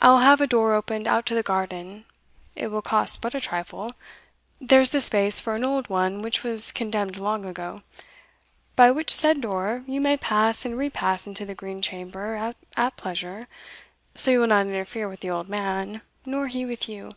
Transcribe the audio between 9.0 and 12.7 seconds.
said door you may pass and repass into the Green Chamber